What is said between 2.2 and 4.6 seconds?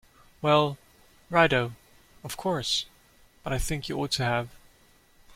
of course, but I think you ought to have.